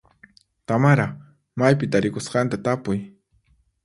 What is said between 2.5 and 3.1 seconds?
tapuy.